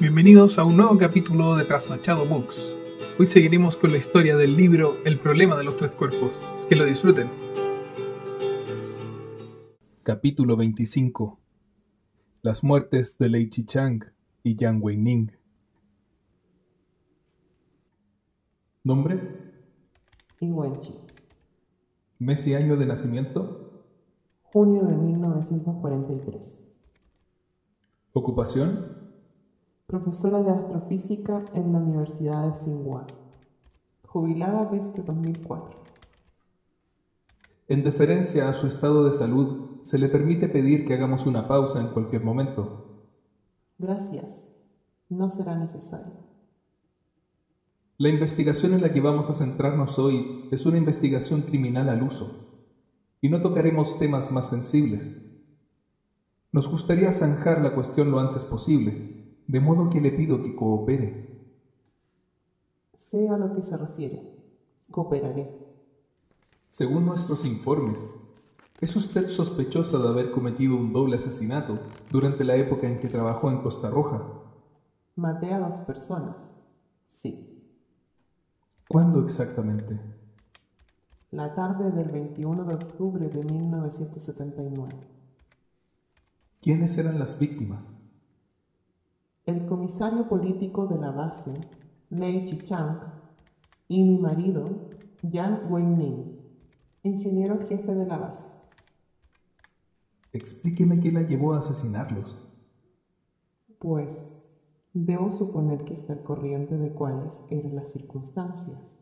Bienvenidos 0.00 0.60
a 0.60 0.64
un 0.64 0.76
nuevo 0.76 0.96
capítulo 0.96 1.56
de 1.56 1.64
Trasnochado 1.64 2.24
Books. 2.24 2.72
Hoy 3.18 3.26
seguiremos 3.26 3.76
con 3.76 3.90
la 3.90 3.98
historia 3.98 4.36
del 4.36 4.56
libro 4.56 4.96
El 5.04 5.18
problema 5.18 5.56
de 5.56 5.64
los 5.64 5.74
tres 5.74 5.96
cuerpos. 5.96 6.38
Que 6.68 6.76
lo 6.76 6.84
disfruten. 6.84 7.28
Capítulo 10.04 10.56
25 10.56 11.40
Las 12.42 12.62
muertes 12.62 13.18
de 13.18 13.28
Lei 13.28 13.50
Chichang 13.50 14.04
y 14.44 14.54
Yang 14.54 14.84
Weining. 14.84 15.32
Nombre, 18.84 19.20
Iwenchi, 20.38 20.94
mes 22.20 22.46
y 22.46 22.54
año 22.54 22.76
de 22.76 22.86
nacimiento, 22.86 23.82
junio 24.44 24.84
de 24.84 24.96
1943. 24.96 26.72
ocupación, 28.12 29.07
Profesora 29.88 30.42
de 30.42 30.50
astrofísica 30.50 31.46
en 31.54 31.72
la 31.72 31.78
Universidad 31.78 32.44
de 32.44 32.52
Tsinghua. 32.52 33.06
Jubilada 34.04 34.66
desde 34.66 35.02
2004. 35.02 35.82
En 37.68 37.82
deferencia 37.82 38.50
a 38.50 38.52
su 38.52 38.66
estado 38.66 39.06
de 39.06 39.14
salud, 39.14 39.80
se 39.80 39.96
le 39.96 40.10
permite 40.10 40.50
pedir 40.50 40.84
que 40.84 40.92
hagamos 40.92 41.24
una 41.24 41.48
pausa 41.48 41.80
en 41.80 41.86
cualquier 41.86 42.22
momento. 42.22 43.06
Gracias. 43.78 44.58
No 45.08 45.30
será 45.30 45.56
necesario. 45.56 46.12
La 47.96 48.10
investigación 48.10 48.74
en 48.74 48.82
la 48.82 48.92
que 48.92 49.00
vamos 49.00 49.30
a 49.30 49.32
centrarnos 49.32 49.98
hoy 49.98 50.50
es 50.50 50.66
una 50.66 50.76
investigación 50.76 51.40
criminal 51.40 51.88
al 51.88 52.02
uso, 52.02 52.60
y 53.22 53.30
no 53.30 53.40
tocaremos 53.40 53.98
temas 53.98 54.30
más 54.32 54.50
sensibles. 54.50 55.16
Nos 56.52 56.68
gustaría 56.68 57.10
zanjar 57.10 57.62
la 57.62 57.74
cuestión 57.74 58.10
lo 58.10 58.18
antes 58.18 58.44
posible, 58.44 59.16
de 59.48 59.60
modo 59.60 59.88
que 59.88 60.00
le 60.00 60.12
pido 60.12 60.42
que 60.42 60.54
coopere. 60.54 61.26
Sé 62.94 63.28
a 63.28 63.38
lo 63.38 63.52
que 63.52 63.62
se 63.62 63.76
refiere. 63.78 64.22
Cooperaré. 64.90 65.50
Según 66.68 67.06
nuestros 67.06 67.46
informes, 67.46 68.10
es 68.80 68.94
usted 68.94 69.26
sospechosa 69.26 69.98
de 69.98 70.08
haber 70.08 70.30
cometido 70.30 70.76
un 70.76 70.92
doble 70.92 71.16
asesinato 71.16 71.80
durante 72.10 72.44
la 72.44 72.56
época 72.56 72.88
en 72.88 73.00
que 73.00 73.08
trabajó 73.08 73.50
en 73.50 73.62
Costa 73.62 73.90
Roja. 73.90 74.22
Maté 75.16 75.52
a 75.52 75.58
dos 75.58 75.80
personas. 75.80 76.52
Sí. 77.06 77.64
¿Cuándo 78.86 79.24
exactamente? 79.24 79.98
La 81.30 81.54
tarde 81.54 81.90
del 81.90 82.10
21 82.10 82.64
de 82.64 82.74
octubre 82.74 83.28
de 83.28 83.44
1979. 83.44 84.94
¿Quiénes 86.60 86.98
eran 86.98 87.18
las 87.18 87.38
víctimas? 87.38 88.07
El 89.48 89.64
comisario 89.64 90.28
político 90.28 90.86
de 90.86 90.98
la 90.98 91.10
base, 91.10 91.58
Lei 92.10 92.44
Chichang, 92.44 93.00
y 93.88 94.02
mi 94.02 94.18
marido, 94.18 94.90
Yang 95.22 95.72
Weining, 95.72 96.38
ingeniero 97.02 97.58
jefe 97.58 97.94
de 97.94 98.04
la 98.04 98.18
base. 98.18 98.50
Explíqueme 100.34 101.00
qué 101.00 101.12
la 101.12 101.22
llevó 101.22 101.54
a 101.54 101.60
asesinarlos. 101.60 102.46
Pues 103.78 104.34
debo 104.92 105.32
suponer 105.32 105.82
que 105.82 105.94
está 105.94 106.12
al 106.12 106.24
corriente 106.24 106.76
de 106.76 106.92
cuáles 106.92 107.42
eran 107.48 107.74
las 107.74 107.90
circunstancias. 107.90 108.98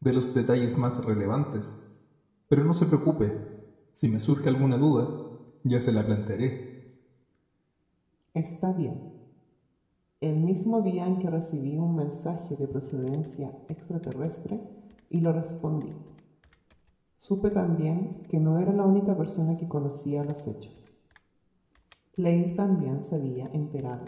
De 0.00 0.12
los 0.12 0.34
detalles 0.34 0.76
más 0.76 1.02
relevantes. 1.06 1.74
Pero 2.50 2.64
no 2.64 2.74
se 2.74 2.84
preocupe, 2.84 3.32
si 3.92 4.08
me 4.08 4.20
surge 4.20 4.50
alguna 4.50 4.76
duda, 4.76 5.08
ya 5.62 5.80
se 5.80 5.90
la 5.90 6.02
plantearé. 6.02 6.73
Está 8.34 8.72
bien. 8.72 9.12
El 10.20 10.40
mismo 10.40 10.82
día 10.82 11.06
en 11.06 11.20
que 11.20 11.30
recibí 11.30 11.78
un 11.78 11.94
mensaje 11.94 12.56
de 12.56 12.66
procedencia 12.66 13.52
extraterrestre 13.68 14.58
y 15.08 15.20
lo 15.20 15.32
respondí. 15.32 15.92
Supe 17.14 17.50
también 17.50 18.24
que 18.28 18.40
no 18.40 18.58
era 18.58 18.72
la 18.72 18.86
única 18.86 19.16
persona 19.16 19.56
que 19.56 19.68
conocía 19.68 20.24
los 20.24 20.48
hechos. 20.48 20.98
Lei 22.16 22.56
también 22.56 23.04
se 23.04 23.14
había 23.14 23.46
enterado. 23.52 24.06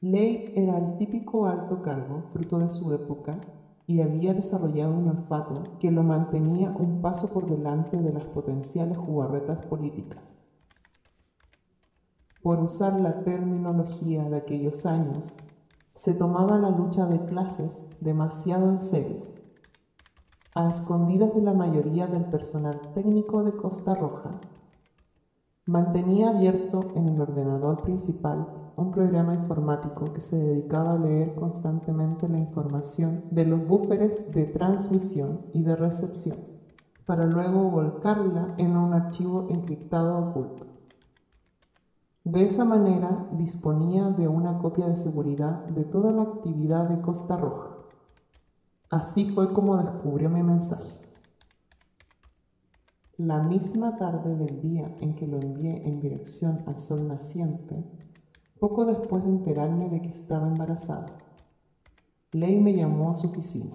Lei 0.00 0.50
era 0.56 0.78
el 0.78 0.96
típico 0.96 1.44
alto 1.44 1.82
cargo 1.82 2.30
fruto 2.30 2.58
de 2.58 2.70
su 2.70 2.90
época 2.94 3.38
y 3.86 4.00
había 4.00 4.32
desarrollado 4.32 4.94
un 4.94 5.10
olfato 5.10 5.76
que 5.78 5.90
lo 5.90 6.02
mantenía 6.02 6.70
un 6.70 7.02
paso 7.02 7.34
por 7.34 7.50
delante 7.50 7.98
de 7.98 8.14
las 8.14 8.24
potenciales 8.24 8.96
jugarretas 8.96 9.60
políticas. 9.60 10.41
Por 12.42 12.58
usar 12.58 12.98
la 12.98 13.22
terminología 13.22 14.28
de 14.28 14.36
aquellos 14.36 14.84
años, 14.84 15.36
se 15.94 16.12
tomaba 16.12 16.58
la 16.58 16.70
lucha 16.70 17.06
de 17.06 17.24
clases 17.26 17.86
demasiado 18.00 18.68
en 18.68 18.80
serio. 18.80 19.18
A 20.52 20.68
escondidas 20.68 21.32
de 21.36 21.42
la 21.42 21.52
mayoría 21.52 22.08
del 22.08 22.24
personal 22.24 22.80
técnico 22.94 23.44
de 23.44 23.52
Costa 23.52 23.94
Roja, 23.94 24.40
mantenía 25.66 26.30
abierto 26.30 26.88
en 26.96 27.10
el 27.10 27.20
ordenador 27.20 27.80
principal 27.82 28.72
un 28.74 28.90
programa 28.90 29.34
informático 29.34 30.12
que 30.12 30.20
se 30.20 30.36
dedicaba 30.36 30.94
a 30.94 30.98
leer 30.98 31.36
constantemente 31.36 32.28
la 32.28 32.40
información 32.40 33.22
de 33.30 33.46
los 33.46 33.64
búferes 33.68 34.32
de 34.32 34.46
transmisión 34.46 35.42
y 35.54 35.62
de 35.62 35.76
recepción, 35.76 36.38
para 37.06 37.24
luego 37.24 37.70
volcarla 37.70 38.56
en 38.58 38.76
un 38.76 38.94
archivo 38.94 39.46
encriptado 39.48 40.18
oculto. 40.18 40.71
De 42.24 42.44
esa 42.44 42.64
manera 42.64 43.28
disponía 43.32 44.10
de 44.10 44.28
una 44.28 44.58
copia 44.58 44.86
de 44.86 44.94
seguridad 44.94 45.64
de 45.66 45.84
toda 45.84 46.12
la 46.12 46.22
actividad 46.22 46.88
de 46.88 47.00
Costa 47.00 47.36
Roja. 47.36 47.70
Así 48.90 49.30
fue 49.30 49.52
como 49.52 49.76
descubrió 49.76 50.30
mi 50.30 50.44
mensaje. 50.44 51.00
La 53.16 53.42
misma 53.42 53.96
tarde 53.96 54.36
del 54.36 54.60
día 54.60 54.94
en 55.00 55.16
que 55.16 55.26
lo 55.26 55.38
envié 55.38 55.88
en 55.88 56.00
dirección 56.00 56.62
al 56.66 56.78
sol 56.78 57.08
naciente, 57.08 57.84
poco 58.60 58.84
después 58.84 59.24
de 59.24 59.30
enterarme 59.30 59.88
de 59.88 60.00
que 60.00 60.10
estaba 60.10 60.46
embarazada, 60.46 61.18
Ley 62.30 62.60
me 62.60 62.74
llamó 62.74 63.10
a 63.10 63.16
su 63.16 63.26
oficina. 63.26 63.74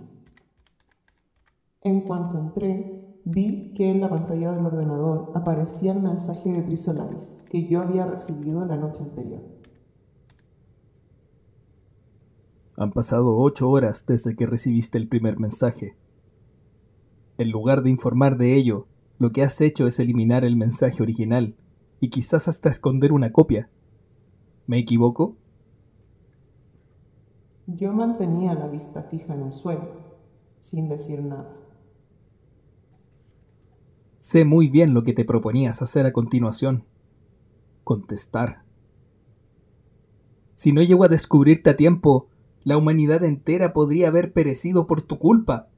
En 1.82 2.02
cuanto 2.02 2.40
entré, 2.40 2.97
vi 3.30 3.74
que 3.74 3.92
en 3.92 4.00
la 4.00 4.10
pantalla 4.10 4.52
del 4.52 4.66
ordenador 4.66 5.32
aparecía 5.36 5.92
el 5.92 6.02
mensaje 6.02 6.50
de 6.52 6.62
Trisolaris 6.62 7.44
que 7.50 7.68
yo 7.68 7.82
había 7.82 8.06
recibido 8.06 8.66
la 8.66 8.78
noche 8.78 9.04
anterior. 9.04 9.42
Han 12.78 12.92
pasado 12.92 13.38
ocho 13.38 13.70
horas 13.70 14.06
desde 14.06 14.36
que 14.36 14.46
recibiste 14.46 14.98
el 14.98 15.08
primer 15.08 15.40
mensaje. 15.40 15.98
En 17.38 17.52
lugar 17.52 17.82
de 17.82 17.90
informar 17.90 18.38
de 18.38 18.56
ello, 18.56 18.88
lo 19.20 19.32
que 19.32 19.44
has 19.44 19.60
hecho 19.62 19.88
es 19.88 20.00
eliminar 20.00 20.46
el 20.46 20.56
mensaje 20.56 21.02
original 21.04 21.56
y 22.00 22.10
quizás 22.10 22.48
hasta 22.48 22.70
esconder 22.70 23.12
una 23.12 23.32
copia. 23.32 23.70
¿Me 24.68 24.78
equivoco? 24.78 25.36
Yo 27.66 27.92
mantenía 27.94 28.54
la 28.54 28.68
vista 28.68 29.04
fija 29.04 29.34
en 29.34 29.42
el 29.42 29.54
suelo, 29.54 29.90
sin 30.60 30.88
decir 30.88 31.22
nada. 31.24 31.67
Sé 34.28 34.44
muy 34.44 34.68
bien 34.68 34.94
lo 34.94 35.06
que 35.06 35.14
te 35.14 35.24
proponías 35.24 35.82
hacer 35.82 36.06
a 36.06 36.12
continuación. 36.12 36.84
Contestar. 37.86 38.64
Si 40.54 40.74
no 40.74 40.82
llego 40.82 41.06
a 41.06 41.08
descubrirte 41.08 41.70
a 41.70 41.78
tiempo, 41.78 42.28
la 42.66 42.76
humanidad 42.76 43.24
entera 43.24 43.72
podría 43.72 44.10
haber 44.10 44.34
perecido 44.34 44.86
por 44.86 45.02
tu 45.02 45.18
culpa. 45.18 45.70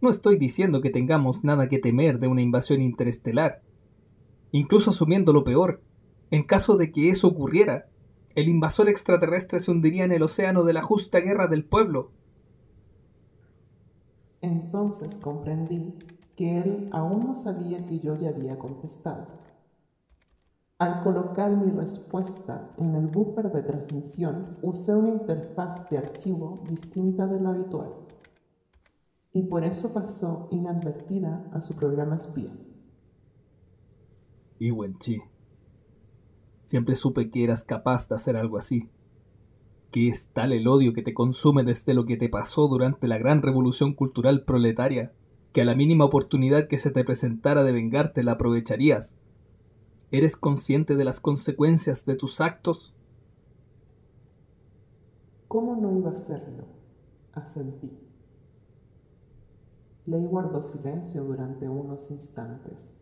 No 0.00 0.08
estoy 0.08 0.38
diciendo 0.38 0.80
que 0.82 0.90
tengamos 0.90 1.42
nada 1.42 1.68
que 1.68 1.80
temer 1.80 2.20
de 2.20 2.28
una 2.28 2.42
invasión 2.42 2.80
interestelar. 2.80 3.60
Incluso 4.52 4.90
asumiendo 4.90 5.32
lo 5.32 5.42
peor, 5.42 5.82
en 6.30 6.44
caso 6.44 6.76
de 6.76 6.92
que 6.92 7.08
eso 7.08 7.26
ocurriera, 7.26 7.88
el 8.36 8.48
invasor 8.48 8.88
extraterrestre 8.88 9.58
se 9.58 9.72
hundiría 9.72 10.04
en 10.04 10.12
el 10.12 10.22
océano 10.22 10.62
de 10.62 10.74
la 10.74 10.82
justa 10.84 11.18
guerra 11.18 11.48
del 11.48 11.64
pueblo. 11.64 12.12
Entonces 14.40 15.18
comprendí 15.18 15.96
que 16.36 16.58
él 16.58 16.88
aún 16.92 17.26
no 17.26 17.36
sabía 17.36 17.84
que 17.84 18.00
yo 18.00 18.16
ya 18.16 18.30
había 18.30 18.58
contestado. 18.58 19.26
Al 20.78 21.02
colocar 21.04 21.56
mi 21.56 21.70
respuesta 21.70 22.74
en 22.76 22.96
el 22.96 23.06
buffer 23.06 23.52
de 23.52 23.62
transmisión, 23.62 24.58
usé 24.62 24.96
una 24.96 25.10
interfaz 25.10 25.88
de 25.88 25.98
archivo 25.98 26.64
distinta 26.68 27.26
de 27.28 27.40
la 27.40 27.50
habitual. 27.50 27.92
Y 29.32 29.44
por 29.44 29.64
eso 29.64 29.94
pasó 29.94 30.48
inadvertida 30.50 31.48
a 31.52 31.60
su 31.60 31.76
programa 31.76 32.16
espía. 32.16 32.52
Y 34.58 34.70
Chi. 34.98 35.22
Siempre 36.64 36.94
supe 36.94 37.30
que 37.30 37.44
eras 37.44 37.64
capaz 37.64 38.08
de 38.08 38.14
hacer 38.14 38.36
algo 38.36 38.58
así. 38.58 38.90
Que 39.90 40.08
es 40.08 40.28
tal 40.32 40.52
el 40.52 40.68
odio 40.68 40.94
que 40.94 41.02
te 41.02 41.14
consume 41.14 41.64
desde 41.64 41.94
lo 41.94 42.06
que 42.06 42.16
te 42.16 42.28
pasó 42.28 42.66
durante 42.66 43.06
la 43.06 43.18
gran 43.18 43.42
revolución 43.42 43.94
cultural 43.94 44.44
proletaria, 44.44 45.12
que 45.52 45.62
a 45.62 45.64
la 45.64 45.74
mínima 45.74 46.04
oportunidad 46.04 46.66
que 46.66 46.78
se 46.78 46.90
te 46.90 47.04
presentara 47.04 47.62
de 47.62 47.72
vengarte 47.72 48.24
la 48.24 48.32
aprovecharías. 48.32 49.16
¿Eres 50.10 50.36
consciente 50.36 50.94
de 50.94 51.04
las 51.04 51.20
consecuencias 51.20 52.04
de 52.06 52.16
tus 52.16 52.40
actos? 52.40 52.94
¿Cómo 55.48 55.76
no 55.76 55.96
iba 55.96 56.10
a 56.10 56.14
serlo? 56.14 56.64
Asentí. 57.32 57.90
Ley 60.06 60.26
guardó 60.26 60.62
silencio 60.62 61.24
durante 61.24 61.68
unos 61.68 62.10
instantes. 62.10 62.98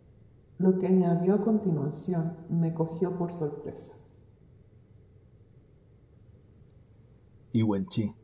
Lo 0.59 0.79
que 0.79 0.89
añadió 0.89 1.35
a 1.35 1.41
continuación 1.45 2.37
me 2.51 2.75
cogió 2.75 3.17
por 3.17 3.33
sorpresa. 3.33 3.95
Y 7.53 7.63
Wenchi, 7.63 8.15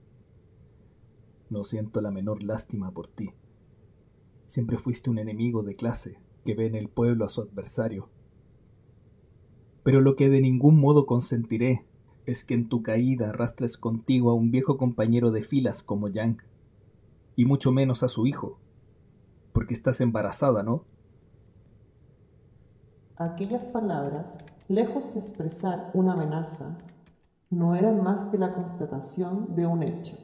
no 1.48 1.64
siento 1.64 2.00
la 2.00 2.10
menor 2.10 2.42
lástima 2.42 2.90
por 2.90 3.08
ti. 3.08 3.32
Siempre 4.46 4.78
fuiste 4.78 5.10
un 5.10 5.18
enemigo 5.18 5.62
de 5.62 5.76
clase 5.76 6.18
que 6.44 6.54
ve 6.54 6.66
en 6.66 6.76
el 6.76 6.88
pueblo 6.88 7.24
a 7.24 7.28
su 7.28 7.42
adversario. 7.42 8.08
Pero 9.82 10.00
lo 10.00 10.16
que 10.16 10.30
de 10.30 10.40
ningún 10.40 10.80
modo 10.80 11.04
consentiré 11.04 11.84
es 12.26 12.44
que 12.44 12.54
en 12.54 12.68
tu 12.68 12.82
caída 12.82 13.30
arrastres 13.30 13.76
contigo 13.76 14.30
a 14.30 14.34
un 14.34 14.50
viejo 14.50 14.78
compañero 14.78 15.30
de 15.30 15.42
filas 15.42 15.82
como 15.82 16.08
Yang, 16.08 16.42
y 17.36 17.44
mucho 17.44 17.70
menos 17.70 18.02
a 18.02 18.08
su 18.08 18.26
hijo, 18.26 18.58
porque 19.52 19.74
estás 19.74 20.00
embarazada, 20.00 20.62
¿no? 20.62 20.84
Aquellas 23.16 23.68
palabras, 23.68 24.38
lejos 24.68 25.12
de 25.14 25.20
expresar 25.20 25.90
una 25.94 26.14
amenaza, 26.14 26.78
no 27.50 27.74
eran 27.74 28.02
más 28.02 28.24
que 28.26 28.38
la 28.38 28.54
constatación 28.54 29.54
de 29.54 29.66
un 29.66 29.82
hecho. 29.82 30.16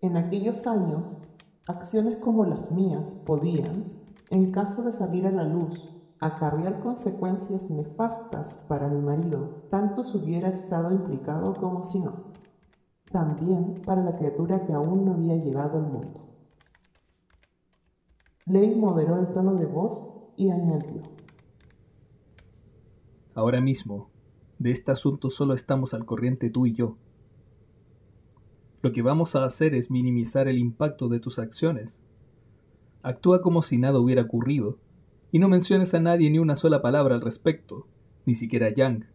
En 0.00 0.16
aquellos 0.16 0.66
años, 0.66 1.27
acciones 1.68 2.16
como 2.16 2.44
las 2.46 2.72
mías 2.72 3.22
podían, 3.26 3.92
en 4.30 4.50
caso 4.50 4.82
de 4.82 4.92
salir 4.92 5.26
a 5.26 5.30
la 5.30 5.44
luz 5.44 5.94
acarrear 6.20 6.80
consecuencias 6.80 7.70
nefastas 7.70 8.64
para 8.68 8.88
mi 8.88 9.00
marido, 9.00 9.66
tanto 9.70 10.02
si 10.02 10.18
hubiera 10.18 10.48
estado 10.48 10.90
implicado 10.92 11.54
como 11.54 11.84
si 11.84 12.00
no. 12.00 12.32
También 13.12 13.82
para 13.86 14.02
la 14.02 14.16
criatura 14.16 14.66
que 14.66 14.72
aún 14.72 15.04
no 15.04 15.12
había 15.12 15.36
llegado 15.36 15.78
al 15.78 15.92
mundo. 15.92 16.28
Ley 18.46 18.74
moderó 18.74 19.18
el 19.20 19.30
tono 19.32 19.54
de 19.54 19.66
voz 19.66 20.32
y 20.36 20.50
añadió. 20.50 21.02
Ahora 23.34 23.60
mismo, 23.60 24.10
de 24.58 24.72
este 24.72 24.90
asunto 24.90 25.30
solo 25.30 25.54
estamos 25.54 25.94
al 25.94 26.04
corriente 26.04 26.50
tú 26.50 26.66
y 26.66 26.72
yo. 26.72 26.96
Lo 28.80 28.92
que 28.92 29.02
vamos 29.02 29.34
a 29.34 29.44
hacer 29.44 29.74
es 29.74 29.90
minimizar 29.90 30.46
el 30.46 30.58
impacto 30.58 31.08
de 31.08 31.18
tus 31.18 31.38
acciones. 31.38 32.00
Actúa 33.02 33.42
como 33.42 33.62
si 33.62 33.78
nada 33.78 33.98
hubiera 33.98 34.22
ocurrido 34.22 34.78
y 35.32 35.38
no 35.38 35.48
menciones 35.48 35.94
a 35.94 36.00
nadie 36.00 36.30
ni 36.30 36.38
una 36.38 36.56
sola 36.56 36.80
palabra 36.80 37.14
al 37.14 37.20
respecto, 37.20 37.86
ni 38.24 38.34
siquiera 38.34 38.66
a 38.66 38.70
Yang. 38.70 39.06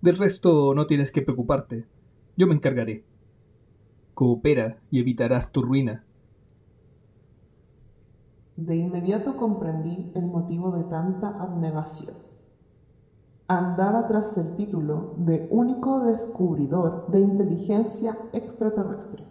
Del 0.00 0.18
resto 0.18 0.74
no 0.74 0.86
tienes 0.86 1.12
que 1.12 1.22
preocuparte, 1.22 1.86
yo 2.36 2.46
me 2.46 2.54
encargaré. 2.54 3.04
Coopera 4.14 4.80
y 4.90 5.00
evitarás 5.00 5.52
tu 5.52 5.62
ruina. 5.62 6.04
De 8.56 8.76
inmediato 8.76 9.36
comprendí 9.36 10.10
el 10.14 10.26
motivo 10.26 10.70
de 10.76 10.84
tanta 10.84 11.28
abnegación. 11.40 12.29
Andaba 13.50 14.06
tras 14.06 14.38
el 14.38 14.54
título 14.54 15.14
de 15.16 15.48
único 15.50 15.98
descubridor 16.04 17.08
de 17.08 17.18
inteligencia 17.18 18.16
extraterrestre. 18.32 19.24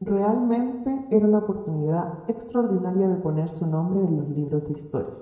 Realmente 0.00 1.08
era 1.10 1.26
una 1.26 1.40
oportunidad 1.40 2.20
extraordinaria 2.28 3.06
de 3.08 3.16
poner 3.16 3.50
su 3.50 3.66
nombre 3.66 4.00
en 4.00 4.16
los 4.16 4.30
libros 4.30 4.64
de 4.64 4.72
historia. 4.72 5.14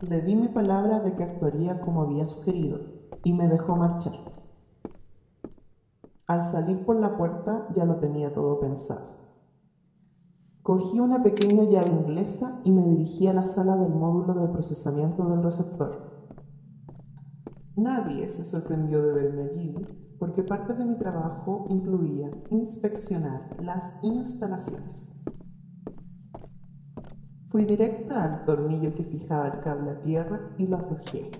Le 0.00 0.22
di 0.22 0.36
mi 0.36 0.48
palabra 0.48 1.00
de 1.00 1.14
que 1.14 1.22
actuaría 1.22 1.82
como 1.82 2.00
había 2.00 2.24
sugerido 2.24 2.80
y 3.22 3.34
me 3.34 3.46
dejó 3.46 3.76
marchar. 3.76 4.14
Al 6.26 6.44
salir 6.44 6.86
por 6.86 6.96
la 6.96 7.18
puerta 7.18 7.68
ya 7.74 7.84
lo 7.84 7.96
tenía 7.96 8.32
todo 8.32 8.58
pensado. 8.58 9.13
Cogí 10.64 10.98
una 10.98 11.22
pequeña 11.22 11.64
llave 11.64 11.90
inglesa 11.90 12.62
y 12.64 12.72
me 12.72 12.86
dirigí 12.86 13.26
a 13.26 13.34
la 13.34 13.44
sala 13.44 13.76
del 13.76 13.92
módulo 13.92 14.32
de 14.32 14.48
procesamiento 14.48 15.28
del 15.28 15.42
receptor. 15.42 16.24
Nadie 17.76 18.30
se 18.30 18.46
sorprendió 18.46 19.02
de 19.02 19.12
verme 19.12 19.42
allí 19.42 19.74
porque 20.18 20.42
parte 20.42 20.72
de 20.72 20.86
mi 20.86 20.96
trabajo 20.96 21.66
incluía 21.68 22.30
inspeccionar 22.48 23.62
las 23.62 23.92
instalaciones. 24.02 25.10
Fui 27.48 27.66
directa 27.66 28.24
al 28.24 28.44
tornillo 28.46 28.94
que 28.94 29.04
fijaba 29.04 29.48
el 29.48 29.60
cable 29.60 29.90
a 29.90 30.00
tierra 30.00 30.54
y 30.56 30.66
lo 30.66 30.78
aflojé. 30.78 31.30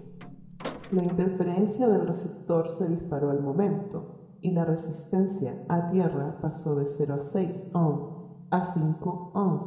La 0.93 1.03
interferencia 1.03 1.89
del 1.89 2.07
receptor 2.07 2.69
se 2.69 2.91
disparó 2.91 3.31
al 3.31 3.41
momento 3.41 4.37
y 4.43 4.51
la 4.51 4.67
resistencia 4.67 5.65
a 5.71 5.87
tierra 5.91 6.41
pasó 6.43 6.75
de 6.75 6.87
0 6.87 7.15
a 7.15 7.21
6 7.21 7.71
ohm 7.73 8.24
a 8.51 8.65
5 8.65 9.33
ohms. 9.35 9.65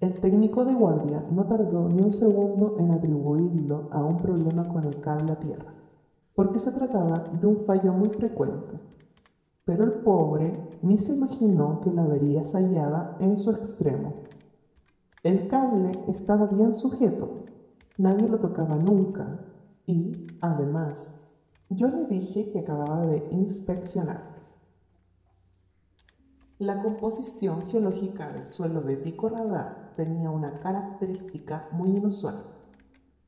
El 0.00 0.20
técnico 0.20 0.64
de 0.64 0.74
guardia 0.74 1.24
no 1.30 1.44
tardó 1.44 1.88
ni 1.88 2.02
un 2.02 2.12
segundo 2.12 2.76
en 2.78 2.90
atribuirlo 2.90 3.88
a 3.90 4.04
un 4.04 4.16
problema 4.16 4.68
con 4.68 4.84
el 4.84 5.00
cable 5.00 5.32
a 5.32 5.38
tierra 5.40 5.74
porque 6.34 6.58
se 6.58 6.72
trataba 6.72 7.30
de 7.40 7.46
un 7.46 7.58
fallo 7.58 7.92
muy 7.92 8.08
frecuente. 8.10 8.80
Pero 9.64 9.84
el 9.84 9.92
pobre 10.02 10.78
ni 10.82 10.98
se 10.98 11.14
imaginó 11.14 11.80
que 11.80 11.90
la 11.90 12.02
avería 12.02 12.44
se 12.44 12.58
hallaba 12.58 13.16
en 13.20 13.36
su 13.36 13.50
extremo. 13.50 14.24
El 15.22 15.48
cable 15.48 15.92
estaba 16.08 16.46
bien 16.46 16.74
sujeto, 16.74 17.44
nadie 17.96 18.28
lo 18.28 18.40
tocaba 18.40 18.76
nunca 18.76 19.40
y, 19.86 20.26
además, 20.40 21.30
yo 21.70 21.88
le 21.88 22.04
dije 22.06 22.50
que 22.50 22.60
acababa 22.60 23.06
de 23.06 23.26
inspeccionar. 23.30 24.33
La 26.58 26.82
composición 26.82 27.66
geológica 27.66 28.32
del 28.32 28.48
suelo 28.48 28.80
de 28.82 28.96
Pico 28.96 29.28
Radar 29.28 29.94
tenía 29.96 30.30
una 30.30 30.52
característica 30.52 31.68
muy 31.72 31.96
inusual 31.96 32.54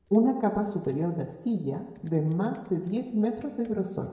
una 0.09 0.39
capa 0.39 0.65
superior 0.65 1.15
de 1.15 1.23
arcilla 1.23 1.85
de 2.01 2.21
más 2.21 2.69
de 2.69 2.79
10 2.79 3.15
metros 3.15 3.57
de 3.57 3.65
grosor. 3.65 4.07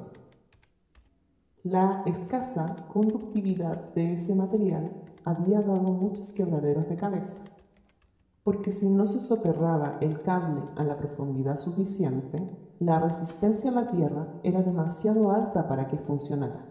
La 1.62 2.02
escasa 2.04 2.74
conductividad 2.92 3.94
de 3.94 4.14
ese 4.14 4.34
material 4.34 4.90
había 5.24 5.60
dado 5.60 5.92
muchos 5.92 6.32
quebraderos 6.32 6.88
de 6.88 6.96
cabeza, 6.96 7.38
porque 8.42 8.72
si 8.72 8.90
no 8.90 9.06
se 9.06 9.20
soterraba 9.20 9.98
el 10.00 10.20
cable 10.20 10.62
a 10.76 10.84
la 10.84 10.98
profundidad 10.98 11.56
suficiente, 11.56 12.42
la 12.80 12.98
resistencia 12.98 13.70
a 13.70 13.74
la 13.74 13.86
tierra 13.86 14.40
era 14.42 14.62
demasiado 14.62 15.30
alta 15.30 15.68
para 15.68 15.86
que 15.86 15.96
funcionara. 15.96 16.66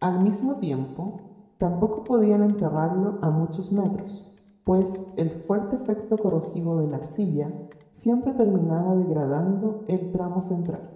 Al 0.00 0.22
mismo 0.22 0.56
tiempo, 0.56 1.27
tampoco 1.58 2.04
podían 2.04 2.42
enterrarlo 2.42 3.18
a 3.20 3.30
muchos 3.30 3.72
metros, 3.72 4.32
pues 4.64 5.00
el 5.16 5.30
fuerte 5.30 5.76
efecto 5.76 6.16
corrosivo 6.16 6.78
de 6.78 6.88
la 6.88 6.98
arcilla 6.98 7.52
siempre 7.90 8.32
terminaba 8.34 8.94
degradando 8.94 9.84
el 9.88 10.12
tramo 10.12 10.40
central. 10.40 10.90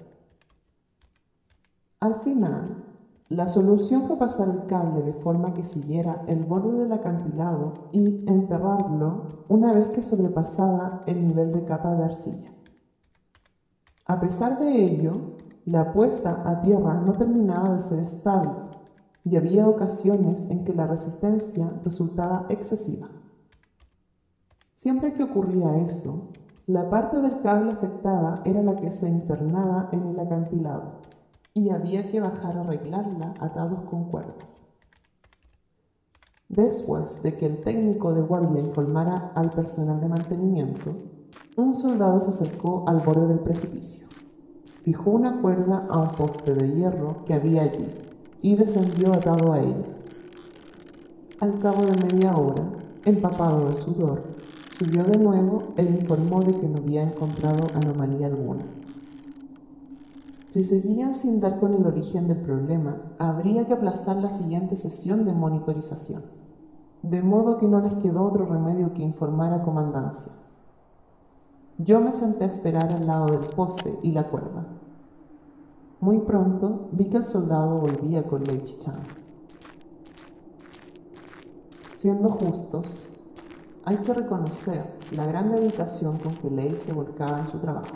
Al 2.01 2.17
final, 2.17 2.85
la 3.29 3.49
solución 3.49 4.03
fue 4.03 4.19
pasar 4.19 4.49
el 4.49 4.67
cable 4.67 5.03
de 5.03 5.15
forma 5.15 5.55
que 5.55 5.65
siguiera 5.65 6.23
el 6.27 6.45
borde 6.45 6.81
del 6.81 6.93
acantilado 6.93 7.89
y 7.93 8.25
enterrarlo 8.29 9.45
una 9.49 9.73
vez 9.73 9.89
que 9.89 10.03
sobrepasaba 10.03 11.03
el 11.07 11.27
nivel 11.27 11.53
de 11.53 11.65
capa 11.65 11.95
de 11.95 12.05
arcilla. 12.05 12.53
A 14.07 14.21
pesar 14.21 14.59
de 14.59 14.85
ello, 14.85 15.37
la 15.65 15.93
puesta 15.93 16.43
a 16.45 16.61
tierra 16.61 17.01
no 17.01 17.15
terminaba 17.15 17.75
de 17.75 17.81
ser 17.81 18.01
estable 18.01 18.62
y 19.25 19.37
había 19.37 19.69
ocasiones 19.69 20.51
en 20.51 20.65
que 20.65 20.75
la 20.75 20.87
resistencia 20.87 21.71
resultaba 21.85 22.47
excesiva. 22.49 23.09
Siempre 24.75 25.13
que 25.15 25.23
ocurría 25.23 25.79
eso, 25.79 26.31
la 26.67 26.91
parte 26.91 27.21
del 27.21 27.41
cable 27.41 27.73
afectada 27.73 28.43
era 28.45 28.63
la 28.63 28.77
que 28.77 28.91
se 28.91 29.09
internaba 29.09 29.89
en 29.93 30.07
el 30.07 30.19
acantilado 30.19 31.01
y 31.55 31.71
había 31.71 32.09
que 32.09 32.21
bajar 32.21 32.57
a 32.57 32.63
arreglarla 32.63 33.35
atados 33.39 33.83
con 33.85 34.11
cuerdas. 34.11 34.63
Después 36.49 37.23
de 37.23 37.37
que 37.37 37.47
el 37.47 37.61
técnico 37.63 38.13
de 38.13 38.23
guardia 38.23 38.61
informara 38.61 39.33
al 39.35 39.51
personal 39.51 40.01
de 40.01 40.09
mantenimiento, 40.09 40.95
un 41.57 41.75
soldado 41.75 42.21
se 42.21 42.31
acercó 42.31 42.85
al 42.87 43.01
borde 43.01 43.27
del 43.27 43.41
precipicio, 43.41 44.09
fijó 44.83 45.11
una 45.11 45.41
cuerda 45.41 45.87
a 45.89 45.99
un 45.99 46.13
poste 46.13 46.55
de 46.55 46.73
hierro 46.73 47.25
que 47.25 47.35
había 47.35 47.63
allí 47.63 47.89
y 48.43 48.57
descendió 48.57 49.13
atado 49.13 49.53
a 49.53 49.61
ella. 49.61 49.87
Al 51.41 51.59
cabo 51.59 51.87
de 51.87 51.97
media 52.07 52.37
hora, 52.37 52.65
empapado 53.05 53.69
de 53.69 53.75
sudor, 53.75 54.33
Subió 54.83 55.05
de 55.05 55.19
nuevo 55.19 55.75
e 55.77 55.85
informó 55.85 56.41
de 56.41 56.55
que 56.55 56.67
no 56.67 56.79
había 56.79 57.03
encontrado 57.03 57.67
anomalía 57.75 58.27
alguna. 58.27 58.65
Si 60.49 60.65
seguían 60.65 61.15
sin 61.15 61.41
dar 61.41 61.61
con 61.61 61.75
el 61.75 61.87
origen 61.87 62.27
del 62.27 62.39
problema, 62.39 62.97
habría 63.19 63.67
que 63.67 63.75
aplazar 63.75 64.17
la 64.17 64.31
siguiente 64.31 64.77
sesión 64.77 65.27
de 65.27 65.35
monitorización, 65.35 66.23
de 67.03 67.23
modo 67.23 67.59
que 67.59 67.69
no 67.69 67.81
les 67.81 67.95
quedó 67.97 68.25
otro 68.25 68.47
remedio 68.47 68.95
que 68.95 69.03
informar 69.03 69.53
a 69.53 69.63
comandancia. 69.63 70.33
Yo 71.77 72.01
me 72.01 72.15
senté 72.15 72.45
a 72.45 72.49
esperar 72.49 72.91
al 72.93 73.07
lado 73.07 73.27
del 73.27 73.51
poste 73.51 73.99
y 74.03 74.13
la 74.13 74.29
cuerda. 74.31 74.67
Muy 76.03 76.19
pronto 76.19 76.89
vi 76.91 77.05
que 77.05 77.17
el 77.17 77.25
soldado 77.25 77.79
volvía 77.79 78.27
con 78.27 78.43
Lei 78.43 78.61
Chichan. 78.65 79.07
Siendo 81.95 82.29
justos, 82.29 83.09
hay 83.85 83.99
que 83.99 84.13
reconocer 84.13 84.83
la 85.13 85.27
gran 85.27 85.53
dedicación 85.53 86.19
con 86.19 86.35
que 86.35 86.51
Lei 86.51 86.77
se 86.77 86.93
volcaba 86.93 87.39
en 87.39 87.47
su 87.47 87.61
trabajo 87.61 87.93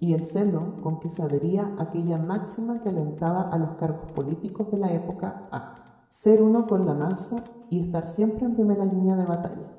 y 0.00 0.14
el 0.14 0.24
celo 0.24 0.82
con 0.82 0.98
que 0.98 1.08
se 1.08 1.22
adhería 1.22 1.72
a 1.78 1.84
aquella 1.84 2.18
máxima 2.18 2.80
que 2.80 2.88
alentaba 2.88 3.42
a 3.42 3.58
los 3.58 3.76
cargos 3.76 4.10
políticos 4.10 4.68
de 4.72 4.78
la 4.78 4.92
época 4.92 5.48
a 5.52 6.02
ser 6.08 6.42
uno 6.42 6.66
con 6.66 6.84
la 6.84 6.94
masa 6.94 7.44
y 7.70 7.78
estar 7.78 8.08
siempre 8.08 8.44
en 8.44 8.56
primera 8.56 8.84
línea 8.84 9.14
de 9.14 9.26
batalla. 9.26 9.70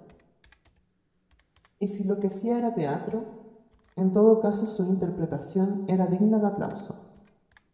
Y 1.79 1.89
si 1.89 2.05
lo 2.05 2.17
que 2.21 2.27
hacía 2.27 2.57
era 2.57 2.73
teatro, 2.73 3.25
en 3.97 4.13
todo 4.13 4.39
caso 4.39 4.67
su 4.67 4.85
interpretación 4.85 5.83
era 5.89 6.07
digna 6.07 6.39
de 6.39 6.47
aplauso. 6.47 7.10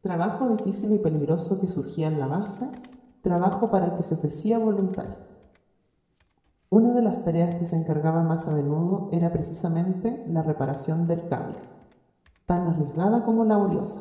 Trabajo 0.07 0.47
difícil 0.47 0.93
y 0.93 0.99
peligroso 0.99 1.59
que 1.59 1.67
surgía 1.67 2.07
en 2.07 2.17
la 2.17 2.27
base, 2.27 2.65
trabajo 3.21 3.69
para 3.69 3.87
el 3.87 3.95
que 3.95 4.03
se 4.03 4.15
ofrecía 4.15 4.57
voluntario. 4.57 5.17
Una 6.69 6.93
de 6.93 7.01
las 7.01 7.25
tareas 7.25 7.59
que 7.59 7.67
se 7.67 7.75
encargaba 7.75 8.23
más 8.23 8.47
a 8.47 8.53
menudo 8.53 9.09
era 9.11 9.33
precisamente 9.33 10.23
la 10.29 10.43
reparación 10.43 11.07
del 11.07 11.27
cable, 11.27 11.57
tan 12.45 12.67
arriesgada 12.67 13.25
como 13.25 13.43
laboriosa. 13.43 13.99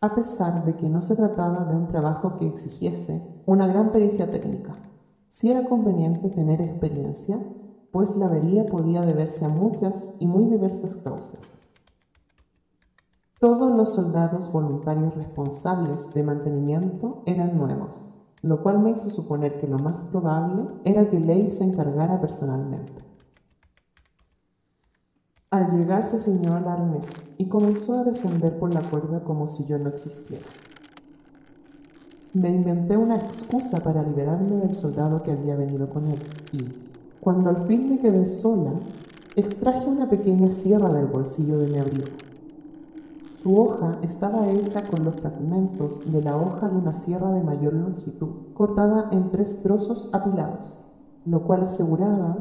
A 0.00 0.16
pesar 0.16 0.64
de 0.64 0.74
que 0.74 0.88
no 0.88 1.00
se 1.00 1.14
trataba 1.14 1.64
de 1.66 1.76
un 1.76 1.86
trabajo 1.86 2.34
que 2.34 2.48
exigiese 2.48 3.40
una 3.46 3.68
gran 3.68 3.92
pericia 3.92 4.28
técnica, 4.28 4.74
si 5.28 5.52
era 5.52 5.68
conveniente 5.68 6.28
tener 6.28 6.60
experiencia 6.60 7.38
pues 7.92 8.16
la 8.16 8.26
avería 8.26 8.66
podía 8.66 9.02
deberse 9.02 9.44
a 9.44 9.48
muchas 9.48 10.14
y 10.18 10.26
muy 10.26 10.46
diversas 10.46 10.96
causas. 10.96 11.61
Todos 13.42 13.74
los 13.74 13.92
soldados 13.96 14.52
voluntarios 14.52 15.16
responsables 15.16 16.14
de 16.14 16.22
mantenimiento 16.22 17.24
eran 17.26 17.58
nuevos, 17.58 18.14
lo 18.40 18.62
cual 18.62 18.78
me 18.78 18.92
hizo 18.92 19.10
suponer 19.10 19.58
que 19.58 19.66
lo 19.66 19.80
más 19.80 20.04
probable 20.04 20.68
era 20.84 21.10
que 21.10 21.18
Ley 21.18 21.50
se 21.50 21.64
encargara 21.64 22.20
personalmente. 22.20 23.02
Al 25.50 25.76
llegar 25.76 26.06
se 26.06 26.20
ciñó 26.20 26.54
al 26.54 27.02
y 27.36 27.48
comenzó 27.48 27.98
a 27.98 28.04
descender 28.04 28.60
por 28.60 28.72
la 28.72 28.88
cuerda 28.88 29.24
como 29.24 29.48
si 29.48 29.66
yo 29.66 29.76
no 29.76 29.88
existiera. 29.88 30.46
Me 32.34 32.48
inventé 32.48 32.96
una 32.96 33.16
excusa 33.16 33.80
para 33.80 34.04
liberarme 34.04 34.58
del 34.58 34.72
soldado 34.72 35.20
que 35.24 35.32
había 35.32 35.56
venido 35.56 35.90
con 35.90 36.06
él 36.06 36.22
y, 36.52 36.60
cuando 37.18 37.50
al 37.50 37.66
fin 37.66 37.90
me 37.90 37.98
quedé 37.98 38.24
sola, 38.24 38.74
extraje 39.34 39.88
una 39.88 40.08
pequeña 40.08 40.52
sierra 40.52 40.92
del 40.92 41.06
bolsillo 41.06 41.58
de 41.58 41.66
mi 41.66 41.78
abrigo. 41.80 42.06
Su 43.42 43.60
hoja 43.60 43.98
estaba 44.02 44.48
hecha 44.52 44.88
con 44.88 45.02
los 45.02 45.16
fragmentos 45.16 46.12
de 46.12 46.22
la 46.22 46.36
hoja 46.36 46.68
de 46.68 46.76
una 46.76 46.94
sierra 46.94 47.32
de 47.32 47.42
mayor 47.42 47.74
longitud, 47.74 48.54
cortada 48.54 49.08
en 49.10 49.32
tres 49.32 49.64
trozos 49.64 50.14
apilados, 50.14 50.88
lo 51.26 51.42
cual 51.42 51.64
aseguraba 51.64 52.36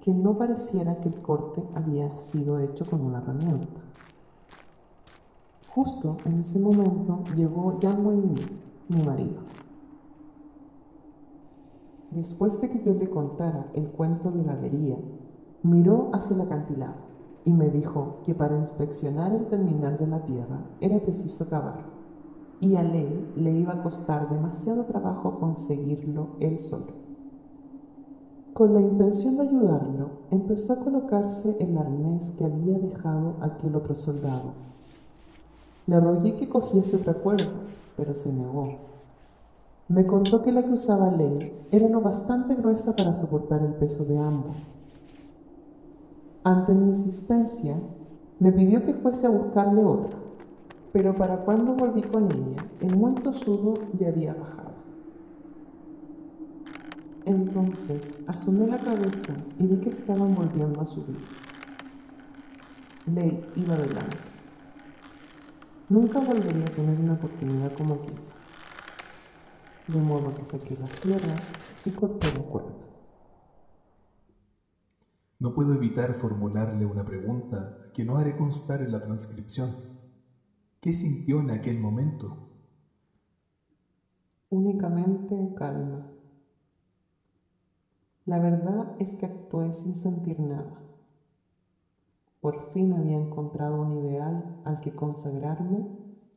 que 0.00 0.12
no 0.12 0.38
pareciera 0.38 0.96
que 0.96 1.08
el 1.08 1.22
corte 1.22 1.62
había 1.76 2.16
sido 2.16 2.58
hecho 2.58 2.84
con 2.84 3.00
una 3.00 3.18
herramienta. 3.18 3.80
Justo 5.72 6.16
en 6.24 6.40
ese 6.40 6.58
momento 6.58 7.22
llegó 7.36 7.78
Yang 7.78 8.02
mi 8.88 9.02
marido. 9.04 9.42
Después 12.10 12.60
de 12.60 12.70
que 12.70 12.82
yo 12.82 12.94
le 12.94 13.08
contara 13.08 13.70
el 13.74 13.88
cuento 13.90 14.32
de 14.32 14.42
la 14.42 14.54
avería, 14.54 14.96
miró 15.62 16.10
hacia 16.12 16.34
el 16.34 16.42
acantilado 16.42 17.09
y 17.44 17.52
me 17.52 17.68
dijo 17.68 18.18
que 18.24 18.34
para 18.34 18.58
inspeccionar 18.58 19.32
el 19.32 19.46
terminal 19.46 19.98
de 19.98 20.06
la 20.06 20.24
Tierra 20.24 20.60
era 20.80 21.00
preciso 21.00 21.48
cavar, 21.48 21.84
y 22.60 22.76
a 22.76 22.82
Ley 22.82 23.32
le 23.36 23.52
iba 23.52 23.74
a 23.74 23.82
costar 23.82 24.28
demasiado 24.28 24.84
trabajo 24.84 25.38
conseguirlo 25.38 26.36
él 26.40 26.58
solo. 26.58 26.92
Con 28.52 28.74
la 28.74 28.80
intención 28.80 29.36
de 29.36 29.48
ayudarlo, 29.48 30.10
empezó 30.30 30.74
a 30.74 30.80
colocarse 30.84 31.56
el 31.60 31.78
arnés 31.78 32.32
que 32.32 32.44
había 32.44 32.78
dejado 32.78 33.36
aquel 33.40 33.76
otro 33.76 33.94
soldado. 33.94 34.52
Le 35.86 35.98
rogué 35.98 36.36
que 36.36 36.48
cogiese 36.48 36.96
otra 36.96 37.14
cuerda, 37.14 37.48
pero 37.96 38.14
se 38.14 38.32
negó 38.32 38.90
me 39.90 40.06
contó 40.06 40.40
que 40.40 40.52
la 40.52 40.62
que 40.62 40.72
usaba 40.72 41.10
Ley 41.10 41.52
era 41.72 41.88
lo 41.88 42.00
bastante 42.00 42.54
gruesa 42.54 42.94
para 42.94 43.12
soportar 43.12 43.60
el 43.62 43.72
peso 43.72 44.04
de 44.04 44.18
ambos. 44.18 44.78
Ante 46.42 46.72
mi 46.74 46.88
insistencia, 46.88 47.76
me 48.38 48.52
pidió 48.52 48.82
que 48.82 48.94
fuese 48.94 49.26
a 49.26 49.30
buscarle 49.30 49.84
otra, 49.84 50.16
pero 50.92 51.14
para 51.14 51.44
cuando 51.44 51.74
volví 51.74 52.02
con 52.02 52.30
ella, 52.32 52.64
el 52.80 52.96
muy 52.96 53.14
tosudo 53.16 53.74
ya 53.98 54.08
había 54.08 54.34
bajado. 54.34 54.70
Entonces 57.26 58.24
asomé 58.26 58.66
la 58.66 58.78
cabeza 58.78 59.36
y 59.58 59.66
vi 59.66 59.76
que 59.76 59.90
estaban 59.90 60.34
volviendo 60.34 60.80
a 60.80 60.86
subir. 60.86 61.18
Ley 63.06 63.44
iba 63.56 63.74
adelante. 63.74 64.16
Nunca 65.88 66.20
volvería 66.20 66.64
a 66.64 66.74
tener 66.74 66.98
una 66.98 67.14
oportunidad 67.14 67.72
como 67.74 67.94
aquella 67.94 68.30
de 69.92 70.00
modo 70.00 70.34
que 70.34 70.44
saqué 70.44 70.76
la 70.78 70.86
sierra 70.86 71.34
y 71.84 71.90
corté 71.90 72.32
la 72.32 72.42
cuerda. 72.44 72.89
No 75.40 75.54
puedo 75.54 75.72
evitar 75.72 76.12
formularle 76.12 76.84
una 76.84 77.02
pregunta 77.02 77.78
que 77.94 78.04
no 78.04 78.18
haré 78.18 78.36
constar 78.36 78.82
en 78.82 78.92
la 78.92 79.00
transcripción. 79.00 79.70
¿Qué 80.82 80.92
sintió 80.92 81.40
en 81.40 81.50
aquel 81.50 81.80
momento? 81.80 82.50
Únicamente 84.50 85.54
calma. 85.56 86.12
La 88.26 88.38
verdad 88.38 88.94
es 88.98 89.14
que 89.14 89.24
actué 89.24 89.72
sin 89.72 89.96
sentir 89.96 90.38
nada. 90.40 90.78
Por 92.42 92.70
fin 92.72 92.92
había 92.92 93.16
encontrado 93.16 93.80
un 93.80 93.92
ideal 93.92 94.60
al 94.66 94.80
que 94.80 94.94
consagrarme 94.94 95.86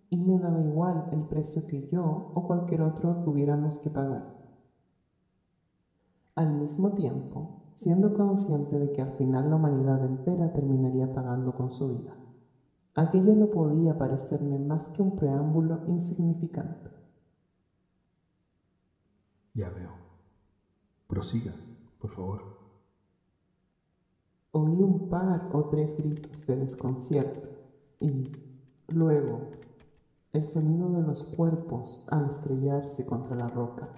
y 0.09 0.23
me 0.23 0.39
daba 0.39 0.61
igual 0.61 1.09
el 1.11 1.23
precio 1.23 1.67
que 1.67 1.89
yo 1.89 2.31
o 2.33 2.47
cualquier 2.47 2.83
otro 2.83 3.21
tuviéramos 3.25 3.79
que 3.79 3.89
pagar. 3.89 4.33
Al 6.35 6.53
mismo 6.53 6.93
tiempo, 6.93 7.62
siendo 7.75 8.13
consciente 8.13 8.79
de 8.79 8.91
que 8.91 9.01
al 9.01 9.13
final 9.13 9.49
la 9.49 9.55
humanidad 9.55 10.05
entera 10.05 10.53
terminaría 10.53 11.13
pagando 11.13 11.53
con 11.53 11.71
su 11.71 11.89
vida. 11.89 12.15
Aquello 12.95 13.35
no 13.35 13.47
podía 13.49 13.97
parecerme 13.97 14.59
más 14.59 14.87
que 14.89 15.01
un 15.01 15.15
preámbulo 15.15 15.81
insignificante. 15.87 16.91
Ya 19.53 19.69
veo. 19.69 19.91
Prosiga, 21.07 21.53
por 21.99 22.11
favor. 22.11 22.41
Oí 24.51 24.83
un 24.83 25.09
par 25.09 25.49
o 25.53 25.69
tres 25.69 25.97
gritos 25.97 26.45
de 26.45 26.55
desconcierto 26.57 27.49
y 27.99 28.31
luego 28.87 29.51
el 30.31 30.45
sonido 30.45 30.91
de 30.91 31.01
los 31.01 31.23
cuerpos 31.23 32.05
al 32.09 32.27
estrellarse 32.27 33.05
contra 33.05 33.35
la 33.35 33.47
roca. 33.47 33.89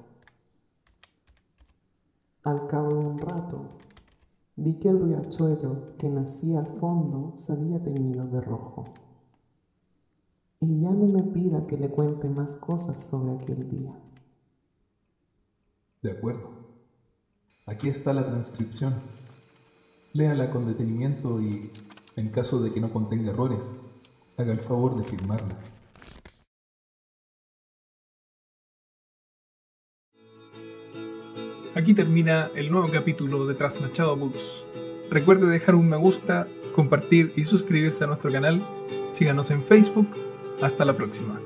Al 2.46 2.68
cabo 2.68 2.90
de 2.90 3.00
un 3.00 3.18
rato, 3.18 3.72
vi 4.56 4.78
que 4.78 4.90
el 4.90 5.02
riachuelo 5.02 5.98
que 5.98 6.08
nacía 6.08 6.60
al 6.60 6.68
fondo 6.80 7.34
se 7.36 7.54
había 7.54 7.82
teñido 7.82 8.28
de 8.28 8.40
rojo. 8.40 8.86
Y 10.60 10.82
ya 10.82 10.92
no 10.92 11.08
me 11.08 11.24
pida 11.24 11.66
que 11.66 11.76
le 11.76 11.90
cuente 11.90 12.30
más 12.30 12.56
cosas 12.56 13.00
sobre 13.00 13.34
aquel 13.34 13.68
día. 13.68 14.00
De 16.04 16.12
acuerdo. 16.12 16.52
Aquí 17.66 17.90
está 17.90 18.14
la 18.14 18.24
transcripción. 18.24 18.94
Léala 20.14 20.52
con 20.52 20.68
detenimiento 20.68 21.42
y, 21.42 21.72
en 22.16 22.30
caso 22.30 22.62
de 22.62 22.72
que 22.72 22.80
no 22.80 22.94
contenga 22.94 23.32
errores, 23.32 23.72
haga 24.38 24.54
el 24.54 24.62
favor 24.62 24.96
de 24.96 25.04
firmarla. 25.04 25.58
Aquí 31.76 31.94
termina 31.94 32.50
el 32.56 32.72
nuevo 32.72 32.90
capítulo 32.90 33.46
de 33.46 33.54
Trasnochado 33.54 34.16
Books. 34.16 34.64
Recuerde 35.10 35.48
dejar 35.48 35.76
un 35.76 35.90
me 35.90 35.98
gusta, 35.98 36.48
compartir 36.74 37.34
y 37.36 37.44
suscribirse 37.44 38.06
a 38.06 38.08
nuestro 38.08 38.32
canal. 38.32 38.62
Síganos 39.12 39.52
en 39.52 39.62
Facebook. 39.62 40.08
Hasta 40.62 40.86
la 40.86 40.96
próxima. 40.96 41.42